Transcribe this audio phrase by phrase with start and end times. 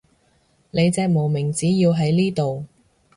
[0.71, 2.65] 你隻無名指要喺呢度